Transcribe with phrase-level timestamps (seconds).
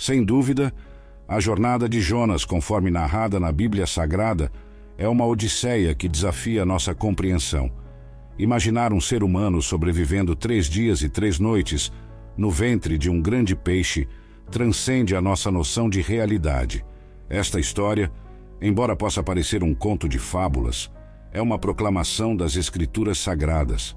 [0.00, 0.72] Sem dúvida,
[1.28, 4.50] a jornada de Jonas, conforme narrada na Bíblia Sagrada,
[4.96, 7.70] é uma odisseia que desafia nossa compreensão.
[8.38, 11.92] Imaginar um ser humano sobrevivendo três dias e três noites
[12.34, 14.08] no ventre de um grande peixe
[14.50, 16.82] transcende a nossa noção de realidade.
[17.28, 18.10] Esta história,
[18.58, 20.90] embora possa parecer um conto de fábulas,
[21.30, 23.94] é uma proclamação das Escrituras Sagradas.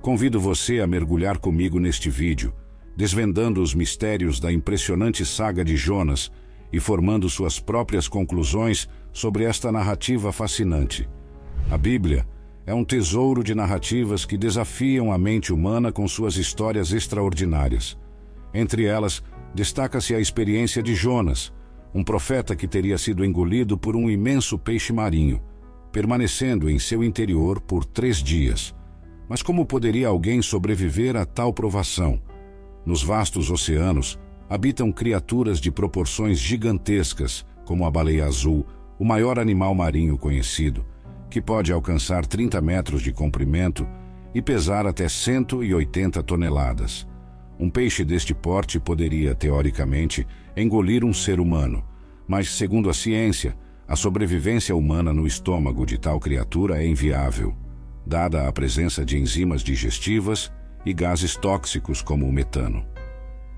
[0.00, 2.54] Convido você a mergulhar comigo neste vídeo,
[3.00, 6.30] desvendando os mistérios da impressionante saga de Jonas
[6.70, 11.08] e formando suas próprias conclusões sobre esta narrativa fascinante.
[11.70, 12.26] A Bíblia
[12.66, 17.96] é um tesouro de narrativas que desafiam a mente humana com suas histórias extraordinárias.
[18.52, 19.22] Entre elas,
[19.54, 21.50] destaca-se a experiência de Jonas,
[21.94, 25.40] um profeta que teria sido engolido por um imenso peixe marinho,
[25.90, 28.74] permanecendo em seu interior por três dias.
[29.26, 32.20] Mas como poderia alguém sobreviver a tal provação?
[32.84, 38.66] Nos vastos oceanos habitam criaturas de proporções gigantescas, como a baleia azul,
[38.98, 40.84] o maior animal marinho conhecido,
[41.30, 43.86] que pode alcançar 30 metros de comprimento
[44.34, 47.06] e pesar até 180 toneladas.
[47.58, 51.84] Um peixe deste porte poderia, teoricamente, engolir um ser humano,
[52.26, 57.54] mas, segundo a ciência, a sobrevivência humana no estômago de tal criatura é inviável,
[58.06, 60.50] dada a presença de enzimas digestivas
[60.84, 62.84] e gases tóxicos como o metano.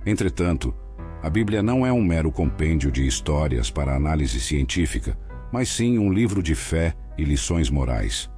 [0.04, 0.74] Entretanto,
[1.22, 5.16] a Bíblia não é um mero compêndio de histórias para análise científica,
[5.52, 8.30] mas sim um livro de fé e lições morais.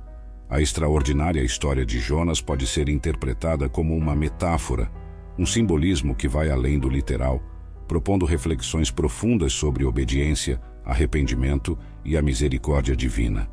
[0.50, 4.90] A extraordinária história de Jonas pode ser interpretada como uma metáfora
[5.38, 7.42] um simbolismo que vai além do literal,
[7.88, 13.50] propondo reflexões profundas sobre obediência, arrependimento e a misericórdia divina.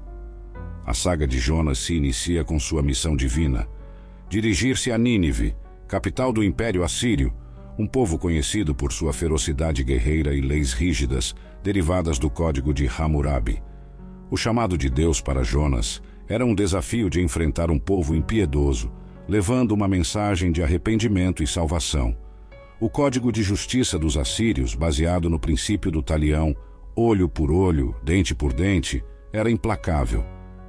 [0.85, 3.67] A saga de Jonas se inicia com sua missão divina:
[4.31, 5.53] dirigir-se a Nínive,
[5.89, 7.33] capital do Império Assírio,
[7.77, 13.61] um povo conhecido por sua ferocidade guerreira e leis rígidas, derivadas do Código de Hammurabi.
[14.29, 18.89] O chamado de Deus para Jonas era um desafio de enfrentar um povo impiedoso,
[19.27, 22.15] levando uma mensagem de arrependimento e salvação.
[22.79, 26.55] O Código de Justiça dos Assírios, baseado no princípio do talião,
[26.95, 29.03] olho por olho, dente por dente,
[29.33, 30.23] era implacável.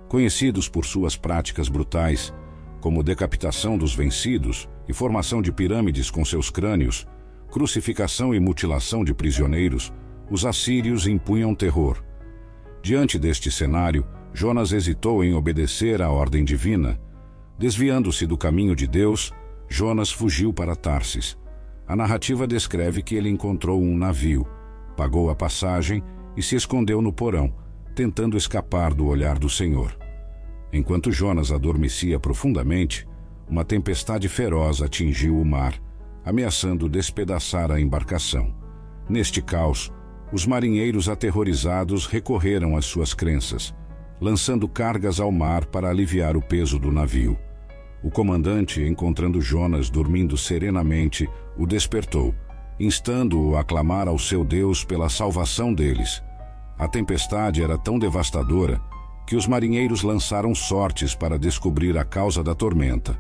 [0.09, 2.35] Conhecidos por suas práticas brutais,
[2.83, 7.07] como decapitação dos vencidos e formação de pirâmides com seus crânios,
[7.51, 9.91] crucificação e mutilação de prisioneiros,
[10.31, 12.05] os assírios impunham terror.
[12.83, 14.05] Diante deste cenário,
[14.35, 17.01] Jonas hesitou em obedecer à ordem divina
[17.63, 19.33] Desviando-se do caminho de Deus,
[19.69, 21.39] Jonas fugiu para Tarsis.
[21.87, 24.45] A narrativa descreve que ele encontrou um navio,
[24.97, 26.03] pagou a passagem
[26.37, 27.55] e se escondeu no porão,
[27.95, 30.02] tentando escapar do olhar do Senhor.
[30.73, 33.07] Enquanto Jonas adormecia profundamente,
[33.47, 35.75] uma tempestade feroz atingiu o mar,
[36.25, 38.55] ameaçando despedaçar a embarcação.
[39.09, 39.93] Neste caos,
[40.33, 43.75] os marinheiros aterrorizados recorreram às suas crenças,
[44.19, 47.39] lançando cargas ao mar para aliviar o peso do navio.
[48.03, 51.29] O comandante, encontrando Jonas dormindo serenamente,
[51.59, 52.35] o despertou,
[52.81, 56.23] instando-o a clamar ao seu Deus pela salvação deles.
[56.79, 58.81] A tempestade era tão devastadora
[59.27, 63.19] que os marinheiros lançaram sortes para descobrir a causa da tormenta.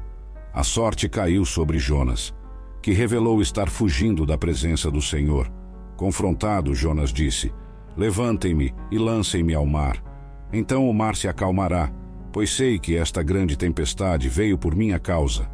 [0.52, 2.34] A sorte caiu sobre Jonas,
[2.82, 5.50] que revelou estar fugindo da presença do Senhor.
[5.96, 7.52] Confrontado, Jonas disse:
[7.96, 10.02] Levantem-me e lancem-me ao mar.
[10.52, 11.90] Então o mar se acalmará
[12.32, 15.48] pois sei que esta grande tempestade veio por minha causa.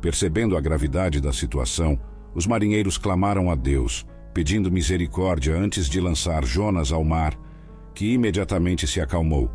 [0.00, 1.98] Percebendo a gravidade da situação,
[2.34, 7.34] os marinheiros clamaram a Deus, pedindo misericórdia antes de lançar Jonas ao mar,
[7.96, 9.50] que imediatamente se acalmou.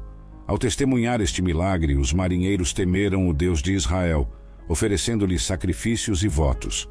[0.48, 4.28] Ao testemunhar este milagre, os marinheiros temeram o Deus de Israel,
[4.68, 6.90] oferecendo-lhe sacrifícios e votos.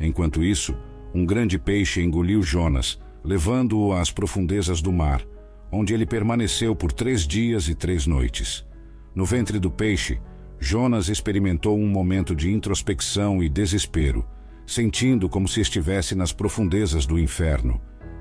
[0.00, 0.74] Enquanto isso,
[1.14, 5.22] um grande peixe engoliu Jonas, levando-o às profundezas do mar,
[5.70, 8.66] onde ele permaneceu por três dias e três noites.
[9.14, 10.18] No ventre do peixe,
[10.58, 14.26] Jonas experimentou um momento de introspecção e desespero,
[14.66, 17.78] sentindo como se estivesse nas profundezas do inferno.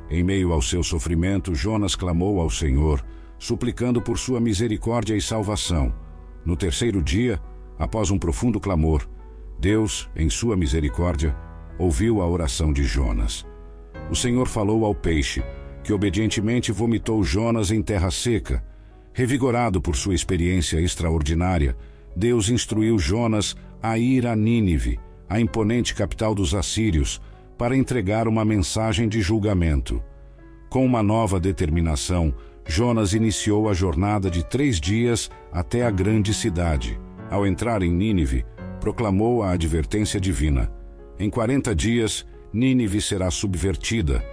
[0.09, 3.04] Em meio ao seu sofrimento, Jonas clamou ao Senhor,
[3.38, 5.94] suplicando por sua misericórdia e salvação.
[6.45, 7.42] No terceiro dia,
[7.77, 9.07] após um profundo clamor,
[9.59, 11.36] Deus, em sua misericórdia,
[11.77, 13.45] ouviu a oração de Jonas.
[14.09, 15.44] O Senhor falou ao peixe,
[15.83, 18.63] que obedientemente vomitou Jonas em terra seca,
[19.18, 21.75] Revigorado por sua experiência extraordinária,
[22.15, 27.19] Deus instruiu Jonas a ir a Nínive, a imponente capital dos assírios,
[27.57, 30.04] para entregar uma mensagem de julgamento.
[30.69, 32.33] Com uma nova determinação,
[32.65, 37.00] Jonas iniciou a jornada de três dias até a grande cidade.
[37.31, 38.45] Ao entrar em Nínive,
[38.80, 40.71] proclamou a advertência divina:
[41.18, 44.24] Em quarenta dias, Nínive será subvertida,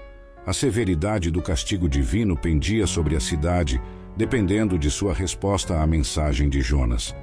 [0.46, 3.80] A severidade do castigo divino pendia sobre a cidade,
[4.14, 7.16] dependendo de sua resposta à mensagem de Jonas.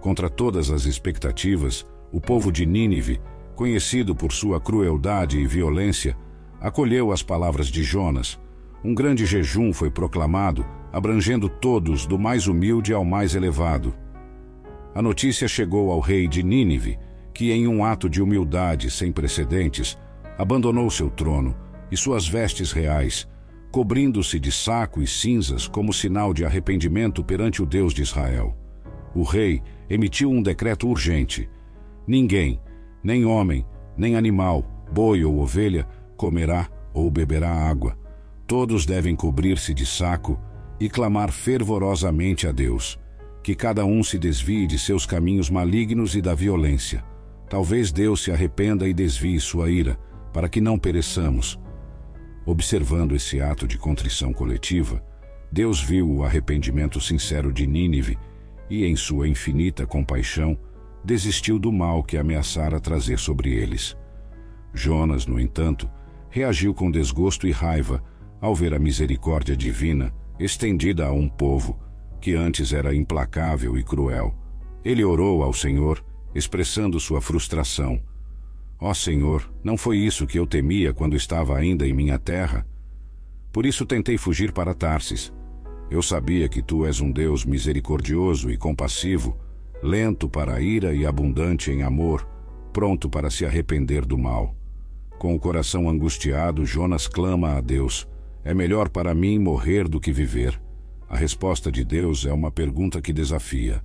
[0.00, 3.20] Contra todas as expectativas, o povo de Nínive,
[3.54, 6.16] conhecido por sua crueldade e violência,
[6.60, 8.38] acolheu as palavras de Jonas.
[8.84, 13.94] Um grande jejum foi proclamado, abrangendo todos, do mais humilde ao mais elevado.
[14.94, 16.98] A notícia chegou ao rei de Nínive,
[17.32, 19.98] que, em um ato de humildade sem precedentes,
[20.38, 21.56] abandonou seu trono
[21.90, 23.26] e suas vestes reais,
[23.70, 28.54] cobrindo-se de saco e cinzas como sinal de arrependimento perante o Deus de Israel.
[29.14, 31.48] O rei emitiu um decreto urgente:
[32.06, 32.60] ninguém,
[33.02, 33.66] nem homem,
[33.96, 37.96] nem animal, boi ou ovelha, comerá ou beberá água.
[38.46, 40.38] Todos devem cobrir-se de saco
[40.78, 42.98] e clamar fervorosamente a Deus
[43.42, 47.04] que cada um se desvie de seus caminhos malignos e da violência.
[47.48, 49.98] Talvez Deus se arrependa e desvie sua ira,
[50.32, 51.58] para que não pereçamos.
[52.46, 55.02] Observando esse ato de contrição coletiva,
[55.50, 58.16] Deus viu o arrependimento sincero de Nínive
[58.70, 60.56] e, em sua infinita compaixão,
[61.04, 63.96] desistiu do mal que ameaçara trazer sobre eles.
[64.74, 65.90] Jonas, no entanto,
[66.30, 68.02] reagiu com desgosto e raiva
[68.40, 71.78] ao ver a misericórdia divina estendida a um povo
[72.20, 74.34] que antes era implacável e cruel.
[74.84, 76.04] Ele orou ao Senhor,
[76.34, 78.00] expressando sua frustração.
[78.80, 82.66] Ó oh, Senhor, não foi isso que eu temia quando estava ainda em minha terra?
[83.52, 85.32] Por isso tentei fugir para Tarsis.
[85.90, 89.36] Eu sabia que tu és um Deus misericordioso e compassivo,
[89.82, 92.26] lento para a ira e abundante em amor,
[92.72, 94.54] pronto para se arrepender do mal.
[95.18, 98.08] Com o coração angustiado, Jonas clama a Deus:
[98.44, 100.60] É melhor para mim morrer do que viver.
[101.08, 103.84] A resposta de Deus é uma pergunta que desafia.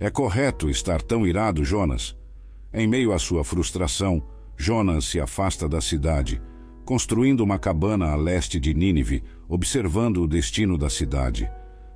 [0.00, 2.16] É correto estar tão irado, Jonas?
[2.72, 4.22] Em meio à sua frustração,
[4.56, 6.40] Jonas se afasta da cidade,
[6.84, 11.48] construindo uma cabana a leste de Nínive, observando o destino da cidade.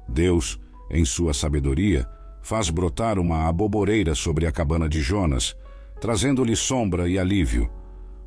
[0.09, 0.61] Deus,
[0.91, 2.07] em sua sabedoria,
[2.47, 5.57] faz brotar uma aboboreira sobre a cabana de Jonas,
[6.01, 7.69] trazendo-lhe sombra e alívio.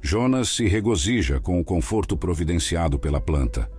[0.01, 3.71] Jonas se regozija com o conforto providenciado pela planta.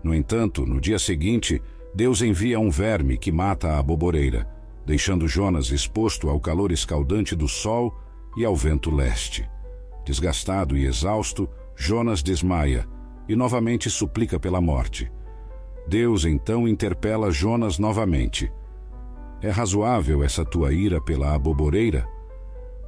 [0.00, 1.60] No entanto, no dia seguinte,
[1.92, 4.48] Deus envia um verme que mata a boboreira,
[4.86, 7.92] deixando Jonas exposto ao calor escaldante do sol
[8.36, 9.44] e ao vento leste.
[10.06, 12.86] Desgastado e exausto, Jonas desmaia
[13.28, 15.10] e novamente suplica pela morte.
[15.88, 18.52] Deus então interpela Jonas novamente.
[19.42, 22.06] É razoável essa tua ira pela aboboreira?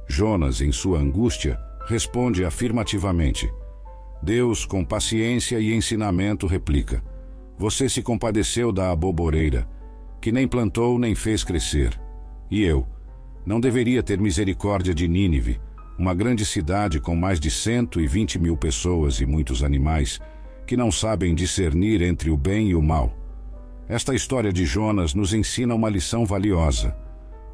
[0.07, 3.51] Jonas, em sua angústia, responde afirmativamente.
[4.21, 7.03] Deus, com paciência e ensinamento, replica:
[7.57, 9.67] você se compadeceu da aboboreira,
[10.21, 11.99] que nem plantou nem fez crescer.
[12.51, 12.85] E eu,
[13.45, 15.59] não deveria ter misericórdia de Nínive,
[15.97, 20.19] uma grande cidade com mais de cento e vinte mil pessoas e muitos animais,
[20.67, 23.11] que não sabem discernir entre o bem e o mal.
[23.87, 26.95] Esta história de Jonas nos ensina uma lição valiosa.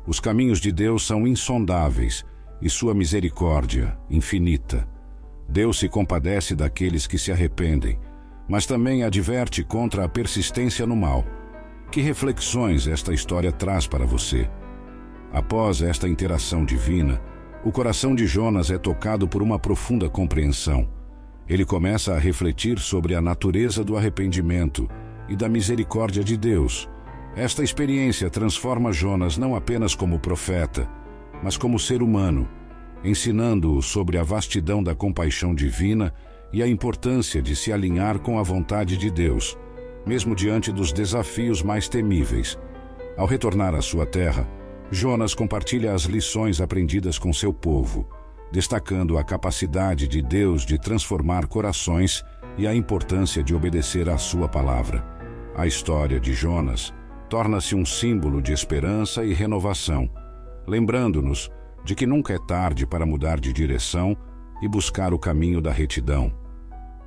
[0.06, 2.26] Os caminhos de Deus são insondáveis
[2.62, 4.88] e sua misericórdia infinita.
[5.48, 8.00] Deus se compadece daqueles que se arrependem
[8.50, 11.24] mas também adverte contra a persistência no mal.
[11.92, 14.50] Que reflexões esta história traz para você?
[15.32, 17.22] Após esta interação divina,
[17.64, 20.90] o coração de Jonas é tocado por uma profunda compreensão.
[21.48, 24.90] Ele começa a refletir sobre a natureza do arrependimento
[25.30, 26.90] e da misericórdia de Deus.
[27.36, 30.90] Esta experiência transforma Jonas não apenas como profeta,
[31.44, 32.50] mas como ser humano,
[33.04, 36.14] ensinando-o sobre a vastidão da compaixão divina
[36.52, 39.58] e a importância de se alinhar com a vontade de Deus,
[40.06, 42.58] mesmo diante dos desafios mais temíveis.
[43.16, 44.48] Ao retornar à sua terra,
[44.92, 48.08] Jonas compartilha as lições aprendidas com seu povo,
[48.52, 52.24] destacando a capacidade de Deus de transformar corações
[52.58, 55.19] e a importância de obedecer à sua palavra.
[55.60, 56.94] A história de Jonas
[57.30, 60.10] torna-se um símbolo de esperança e renovação,
[60.66, 61.52] lembrando-nos
[61.84, 64.16] de que nunca é tarde para mudar de direção
[64.62, 66.34] e buscar o caminho da retidão.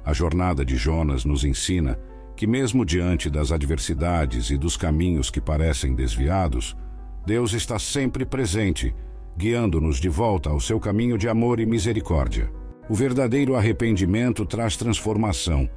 [0.05, 1.99] A jornada de Jonas nos ensina
[2.37, 6.77] que, mesmo diante das adversidades e dos caminhos que parecem desviados,
[7.25, 8.95] Deus está sempre presente,
[9.35, 12.53] guiando-nos de volta ao seu caminho de amor e misericórdia.
[12.87, 15.71] O verdadeiro arrependimento traz transformação,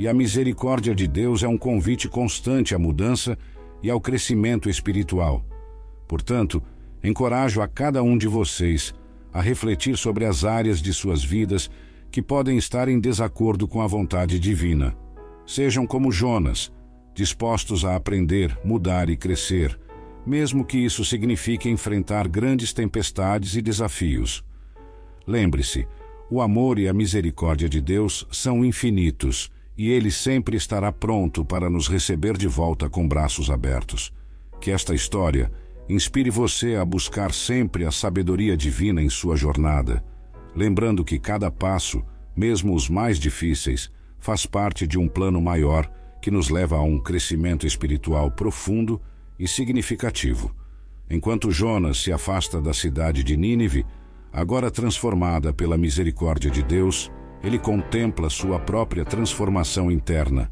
[0.00, 3.36] e a misericórdia de Deus é um convite constante à mudança
[3.82, 5.44] e ao crescimento espiritual.
[6.08, 6.62] Portanto,
[7.04, 8.94] encorajo a cada um de vocês
[9.30, 11.70] a refletir sobre as áreas de suas vidas
[12.10, 14.96] que podem estar em desacordo com a vontade divina.
[15.46, 16.72] Sejam como Jonas,
[17.14, 19.78] dispostos a aprender, mudar e crescer,
[20.24, 24.42] mesmo que isso signifique enfrentar grandes tempestades e desafios.
[25.26, 25.86] Lembre-se,
[26.30, 29.50] o amor e a misericórdia de Deus são infinitos
[29.80, 34.12] e Ele sempre estará pronto para nos receber de volta com braços abertos.
[34.60, 35.50] Que esta história
[35.88, 40.04] inspire você a buscar sempre a sabedoria divina em sua jornada,
[40.54, 42.04] lembrando que cada passo,
[42.36, 47.00] mesmo os mais difíceis, faz parte de um plano maior que nos leva a um
[47.00, 49.00] crescimento espiritual profundo
[49.38, 50.54] e significativo.
[51.08, 53.86] Enquanto Jonas se afasta da cidade de Nínive,
[54.30, 57.10] agora transformada pela misericórdia de Deus,
[57.42, 60.50] ele contempla sua própria transformação interna.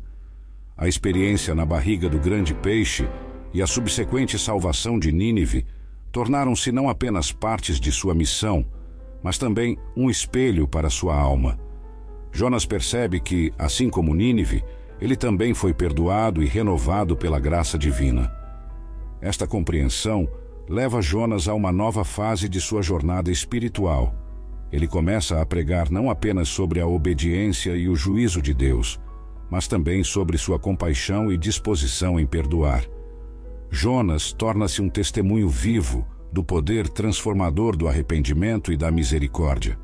[0.76, 3.08] A experiência na barriga do grande peixe
[3.52, 5.66] e a subsequente salvação de Nínive
[6.12, 8.64] tornaram-se não apenas partes de sua missão,
[9.22, 11.58] mas também um espelho para sua alma.
[12.32, 14.62] Jonas percebe que, assim como Nínive,
[15.00, 18.32] ele também foi perdoado e renovado pela graça divina.
[19.20, 20.28] Esta compreensão
[20.68, 24.14] leva Jonas a uma nova fase de sua jornada espiritual.
[24.72, 29.00] Ele começa a pregar não apenas sobre a obediência e o juízo de Deus,
[29.50, 32.84] mas também sobre sua compaixão e disposição em perdoar.
[33.70, 39.78] Jonas torna-se um testemunho vivo do poder transformador do arrependimento e da misericórdia.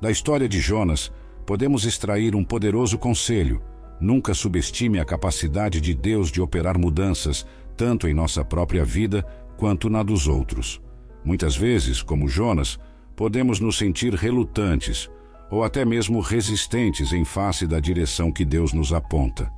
[0.00, 1.10] Da história de Jonas,
[1.46, 3.62] podemos extrair um poderoso conselho
[4.00, 9.22] Nunca subestime a capacidade de Deus de operar mudanças, tanto em nossa própria vida
[9.56, 10.80] quanto na dos outros.
[11.24, 12.78] Muitas vezes, como Jonas,
[13.16, 15.10] podemos nos sentir relutantes
[15.50, 19.50] ou até mesmo resistentes em face da direção que Deus nos aponta.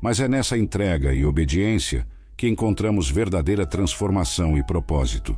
[0.00, 5.36] Mas é nessa entrega e obediência que encontramos verdadeira transformação e propósito.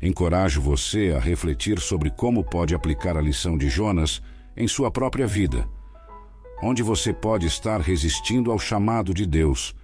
[0.00, 4.20] Encorajo você a refletir sobre como pode aplicar a lição de Jonas
[4.56, 5.68] em sua própria vida
[6.62, 9.74] onde você pode estar resistindo ao chamado de Deus,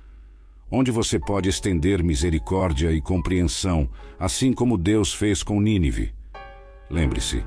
[0.70, 6.14] onde você pode estender misericórdia e compreensão, assim como Deus fez com Nínive.
[6.90, 7.45] Lembre-se,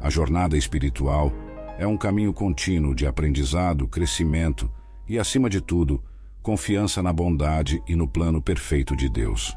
[0.00, 1.32] a jornada espiritual
[1.78, 4.70] é um caminho contínuo de aprendizado, crescimento
[5.08, 6.02] e, acima de tudo,
[6.42, 9.56] confiança na bondade e no plano perfeito de Deus.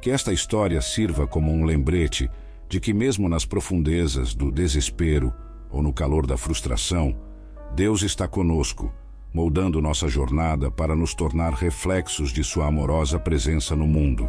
[0.00, 2.30] Que esta história sirva como um lembrete
[2.68, 5.32] de que, mesmo nas profundezas do desespero
[5.70, 7.16] ou no calor da frustração,
[7.74, 8.92] Deus está conosco,
[9.32, 14.28] moldando nossa jornada para nos tornar reflexos de Sua amorosa presença no mundo.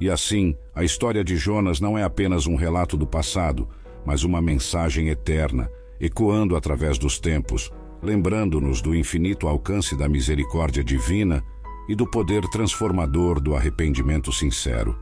[0.00, 3.68] E assim, a história de Jonas não é apenas um relato do passado,
[4.04, 7.70] mas uma mensagem eterna, ecoando através dos tempos,
[8.02, 11.44] lembrando-nos do infinito alcance da misericórdia divina
[11.88, 14.98] e do poder transformador do arrependimento sincero.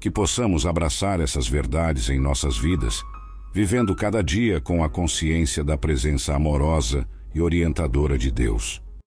[0.00, 3.04] Que possamos abraçar essas verdades em nossas vidas
[3.54, 8.82] vivendo cada dia com a consciência da presença amorosa e orientadora de Deus.